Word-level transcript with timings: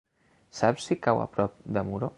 Saps 0.59 0.89
si 0.89 0.97
cau 1.09 1.23
a 1.27 1.31
prop 1.37 1.63
de 1.77 1.87
Muro? 1.91 2.09